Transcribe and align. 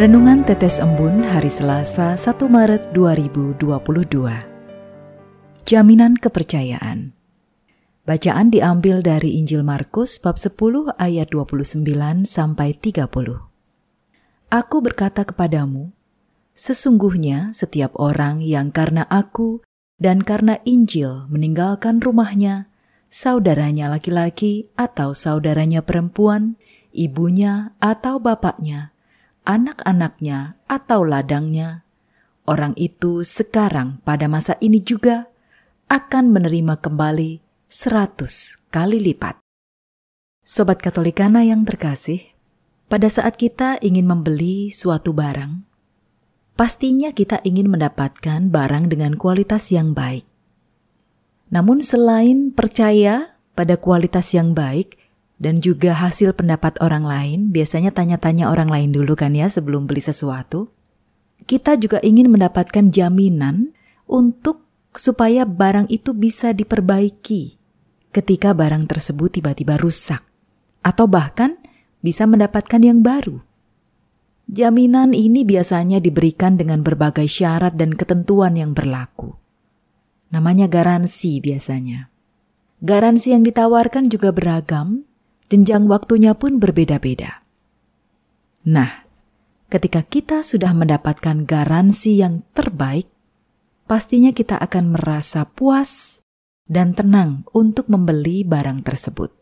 Renungan 0.00 0.48
Tetes 0.48 0.80
Embun 0.80 1.20
hari 1.28 1.52
Selasa 1.52 2.16
1 2.16 2.24
Maret 2.48 2.96
2022 2.96 3.60
Jaminan 5.68 6.16
Kepercayaan. 6.16 7.12
Bacaan 8.08 8.48
diambil 8.48 9.04
dari 9.04 9.36
Injil 9.36 9.60
Markus 9.60 10.16
bab 10.16 10.40
10 10.40 10.96
ayat 10.96 11.28
29 11.28 11.84
sampai 12.24 12.80
30 12.80 13.12
Aku 14.48 14.76
berkata 14.80 15.28
kepadamu, 15.28 15.92
sesungguhnya 16.56 17.52
setiap 17.52 17.92
orang 18.00 18.40
yang 18.40 18.72
karena 18.72 19.04
aku 19.04 19.60
dan 20.00 20.24
karena 20.24 20.64
Injil 20.64 21.28
meninggalkan 21.28 22.00
rumahnya, 22.00 22.72
saudaranya 23.12 23.92
laki-laki 23.92 24.72
atau 24.80 25.12
saudaranya 25.12 25.84
perempuan, 25.84 26.56
ibunya 26.88 27.76
atau 27.84 28.16
bapaknya, 28.16 28.96
anak-anaknya 29.48 30.60
atau 30.68 31.02
ladangnya, 31.02 31.82
orang 32.44 32.76
itu 32.76 33.24
sekarang 33.24 34.04
pada 34.04 34.28
masa 34.28 34.60
ini 34.60 34.84
juga 34.84 35.30
akan 35.90 36.30
menerima 36.30 36.78
kembali 36.78 37.40
seratus 37.66 38.60
kali 38.68 39.00
lipat. 39.00 39.40
Sobat 40.44 40.84
Katolikana 40.84 41.46
yang 41.46 41.64
terkasih, 41.64 42.30
pada 42.90 43.06
saat 43.06 43.40
kita 43.40 43.80
ingin 43.80 44.04
membeli 44.04 44.68
suatu 44.68 45.14
barang, 45.14 45.62
pastinya 46.58 47.14
kita 47.16 47.40
ingin 47.40 47.72
mendapatkan 47.72 48.52
barang 48.52 48.84
dengan 48.92 49.16
kualitas 49.16 49.72
yang 49.72 49.96
baik. 49.96 50.28
Namun 51.48 51.80
selain 51.80 52.52
percaya 52.52 53.40
pada 53.56 53.80
kualitas 53.80 54.36
yang 54.36 54.52
baik, 54.52 54.99
dan 55.40 55.64
juga 55.64 55.96
hasil 55.96 56.36
pendapat 56.36 56.76
orang 56.84 57.02
lain, 57.02 57.40
biasanya 57.48 57.96
tanya-tanya 57.96 58.52
orang 58.52 58.68
lain 58.68 58.92
dulu 58.92 59.16
kan 59.16 59.32
ya 59.32 59.48
sebelum 59.48 59.88
beli 59.88 60.04
sesuatu. 60.04 60.68
Kita 61.48 61.80
juga 61.80 61.96
ingin 62.04 62.28
mendapatkan 62.28 62.92
jaminan 62.92 63.72
untuk 64.04 64.68
supaya 64.92 65.48
barang 65.48 65.88
itu 65.88 66.12
bisa 66.12 66.52
diperbaiki 66.52 67.56
ketika 68.12 68.52
barang 68.52 68.84
tersebut 68.84 69.40
tiba-tiba 69.40 69.80
rusak 69.80 70.20
atau 70.84 71.08
bahkan 71.08 71.56
bisa 72.04 72.28
mendapatkan 72.28 72.84
yang 72.84 73.00
baru. 73.00 73.40
Jaminan 74.50 75.16
ini 75.16 75.46
biasanya 75.46 76.02
diberikan 76.02 76.60
dengan 76.60 76.84
berbagai 76.84 77.24
syarat 77.30 77.80
dan 77.80 77.96
ketentuan 77.96 78.58
yang 78.58 78.76
berlaku. 78.76 79.38
Namanya 80.34 80.66
garansi 80.66 81.38
biasanya. 81.38 82.10
Garansi 82.82 83.32
yang 83.32 83.46
ditawarkan 83.46 84.10
juga 84.10 84.34
beragam 84.34 85.06
jenjang 85.50 85.90
waktunya 85.90 86.32
pun 86.38 86.62
berbeda-beda. 86.62 87.42
Nah, 88.70 89.04
ketika 89.66 90.06
kita 90.06 90.46
sudah 90.46 90.70
mendapatkan 90.70 91.42
garansi 91.42 92.22
yang 92.22 92.46
terbaik, 92.54 93.10
pastinya 93.90 94.30
kita 94.30 94.56
akan 94.62 94.94
merasa 94.94 95.42
puas 95.50 96.22
dan 96.70 96.94
tenang 96.94 97.42
untuk 97.50 97.90
membeli 97.90 98.46
barang 98.46 98.86
tersebut. 98.86 99.34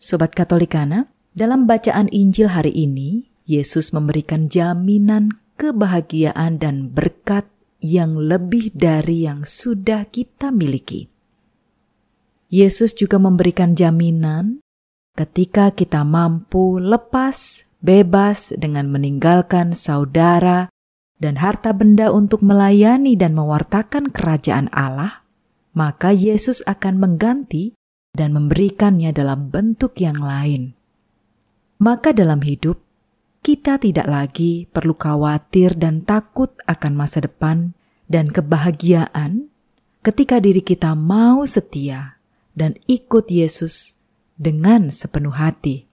Sobat 0.00 0.32
Katolikana, 0.32 1.12
dalam 1.36 1.68
bacaan 1.68 2.08
Injil 2.08 2.48
hari 2.48 2.72
ini, 2.72 3.28
Yesus 3.44 3.92
memberikan 3.92 4.48
jaminan 4.48 5.36
kebahagiaan 5.60 6.56
dan 6.56 6.88
berkat 6.88 7.44
yang 7.84 8.16
lebih 8.16 8.72
dari 8.72 9.28
yang 9.28 9.44
sudah 9.44 10.08
kita 10.08 10.48
miliki. 10.48 11.12
Yesus 12.48 12.96
juga 12.96 13.20
memberikan 13.20 13.76
jaminan 13.76 14.64
ketika 15.16 15.72
kita 15.72 16.04
mampu 16.04 16.76
lepas, 16.76 17.64
bebas 17.80 18.52
dengan 18.54 18.92
meninggalkan 18.92 19.72
saudara 19.72 20.68
dan 21.16 21.40
harta 21.40 21.72
benda 21.72 22.12
untuk 22.12 22.44
melayani 22.44 23.16
dan 23.16 23.32
mewartakan 23.32 24.12
kerajaan 24.12 24.68
Allah, 24.76 25.24
maka 25.72 26.12
Yesus 26.12 26.60
akan 26.68 27.00
mengganti 27.00 27.72
dan 28.12 28.36
memberikannya 28.36 29.10
dalam 29.16 29.48
bentuk 29.48 29.96
yang 29.96 30.20
lain. 30.20 30.76
Maka 31.80 32.12
dalam 32.12 32.44
hidup, 32.44 32.80
kita 33.40 33.80
tidak 33.80 34.08
lagi 34.08 34.68
perlu 34.68 34.96
khawatir 34.96 35.76
dan 35.76 36.04
takut 36.04 36.52
akan 36.68 36.92
masa 36.92 37.24
depan 37.24 37.76
dan 38.08 38.28
kebahagiaan 38.28 39.52
ketika 40.00 40.40
diri 40.40 40.64
kita 40.64 40.96
mau 40.96 41.44
setia 41.44 42.18
dan 42.56 42.74
ikut 42.88 43.28
Yesus 43.28 43.96
dengan 44.36 44.92
sepenuh 44.92 45.32
hati. 45.32 45.88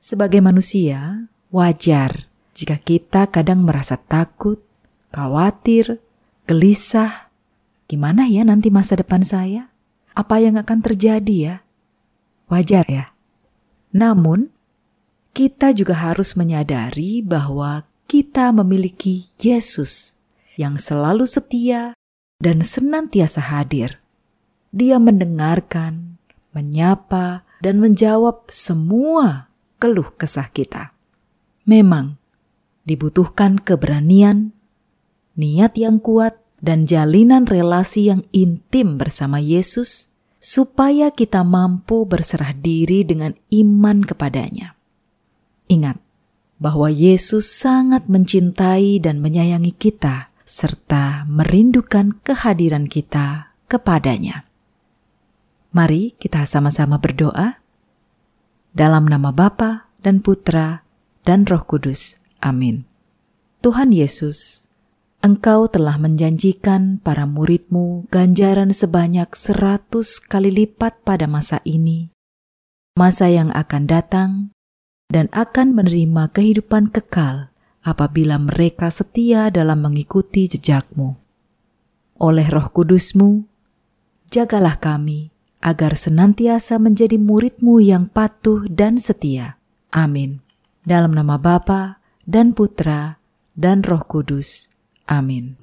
Sebagai 0.00 0.40
manusia, 0.40 1.28
wajar 1.52 2.30
jika 2.56 2.76
kita 2.76 3.28
kadang 3.28 3.64
merasa 3.64 3.96
takut, 3.96 4.60
khawatir, 5.12 6.00
gelisah. 6.44 7.32
Gimana 7.88 8.28
ya 8.28 8.44
nanti 8.44 8.68
masa 8.68 8.96
depan 8.96 9.24
saya? 9.24 9.72
Apa 10.12 10.40
yang 10.40 10.60
akan 10.60 10.78
terjadi 10.84 11.36
ya? 11.36 11.56
Wajar 12.50 12.86
ya. 12.86 13.12
Namun, 13.90 14.50
kita 15.30 15.70
juga 15.70 15.94
harus 15.94 16.34
menyadari 16.34 17.22
bahwa 17.22 17.86
kita 18.10 18.50
memiliki 18.50 19.30
Yesus 19.38 20.18
yang 20.58 20.76
selalu 20.82 21.30
setia 21.30 21.94
dan 22.42 22.66
senantiasa 22.66 23.38
hadir. 23.38 24.02
Dia 24.74 24.98
mendengarkan, 24.98 26.09
menyapa, 26.56 27.44
dan 27.60 27.78
menjawab 27.78 28.48
semua 28.48 29.52
keluh 29.76 30.12
kesah 30.16 30.48
kita. 30.50 30.92
Memang 31.68 32.16
dibutuhkan 32.88 33.60
keberanian, 33.60 34.56
niat 35.36 35.76
yang 35.76 36.00
kuat, 36.00 36.40
dan 36.60 36.84
jalinan 36.84 37.48
relasi 37.48 38.12
yang 38.12 38.24
intim 38.36 39.00
bersama 39.00 39.40
Yesus, 39.40 40.12
supaya 40.40 41.12
kita 41.12 41.44
mampu 41.44 42.04
berserah 42.08 42.56
diri 42.56 43.04
dengan 43.04 43.36
iman 43.52 44.04
kepadanya. 44.04 44.76
Ingat 45.68 46.00
bahwa 46.60 46.92
Yesus 46.92 47.48
sangat 47.48 48.08
mencintai 48.08 49.00
dan 49.00 49.24
menyayangi 49.24 49.72
kita, 49.72 50.28
serta 50.44 51.24
merindukan 51.30 52.18
kehadiran 52.20 52.90
kita 52.90 53.54
kepadanya. 53.70 54.49
Mari 55.70 56.18
kita 56.18 56.42
sama-sama 56.50 56.98
berdoa. 56.98 57.62
Dalam 58.74 59.06
nama 59.06 59.30
Bapa 59.30 59.86
dan 60.02 60.18
Putra 60.18 60.82
dan 61.22 61.46
Roh 61.46 61.62
Kudus. 61.62 62.18
Amin. 62.42 62.90
Tuhan 63.62 63.94
Yesus, 63.94 64.66
Engkau 65.22 65.68
telah 65.68 65.94
menjanjikan 66.00 66.98
para 66.98 67.22
muridmu 67.22 68.08
ganjaran 68.10 68.74
sebanyak 68.74 69.30
seratus 69.36 70.16
kali 70.16 70.48
lipat 70.48 71.04
pada 71.06 71.28
masa 71.28 71.62
ini, 71.68 72.10
masa 72.96 73.28
yang 73.28 73.52
akan 73.52 73.84
datang, 73.84 74.30
dan 75.06 75.30
akan 75.30 75.76
menerima 75.76 76.34
kehidupan 76.34 76.88
kekal 76.88 77.52
apabila 77.84 78.40
mereka 78.40 78.88
setia 78.88 79.52
dalam 79.52 79.84
mengikuti 79.84 80.48
jejakmu. 80.48 81.20
Oleh 82.16 82.48
roh 82.48 82.72
kudusmu, 82.72 83.44
jagalah 84.32 84.80
kami, 84.80 85.30
agar 85.60 85.92
senantiasa 85.92 86.80
menjadi 86.80 87.20
muridmu 87.20 87.84
yang 87.84 88.08
patuh 88.08 88.64
dan 88.72 88.96
setia. 88.96 89.60
Amin. 89.92 90.40
Dalam 90.82 91.12
nama 91.12 91.36
Bapa 91.36 92.00
dan 92.24 92.56
Putra 92.56 93.20
dan 93.52 93.84
Roh 93.84 94.02
Kudus. 94.08 94.72
Amin. 95.04 95.60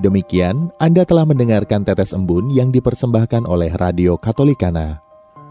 Demikian, 0.00 0.72
Anda 0.80 1.04
telah 1.04 1.28
mendengarkan 1.28 1.84
Tetes 1.84 2.16
Embun 2.16 2.48
yang 2.48 2.72
dipersembahkan 2.72 3.44
oleh 3.44 3.68
Radio 3.76 4.16
Katolikana. 4.16 4.96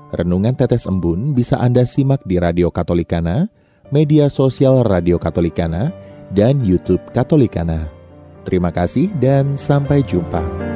Renungan 0.09 0.57
Tetes 0.57 0.89
Embun 0.89 1.37
bisa 1.37 1.61
Anda 1.61 1.85
simak 1.85 2.25
di 2.25 2.41
Radio 2.41 2.73
Katolikana, 2.73 3.45
media 3.93 4.25
sosial 4.25 4.81
Radio 4.81 5.21
Katolikana, 5.21 5.93
dan 6.33 6.61
YouTube 6.61 7.01
Katolikana. 7.11 7.89
Terima 8.47 8.73
kasih 8.73 9.11
dan 9.19 9.57
sampai 9.59 10.01
jumpa. 10.01 10.68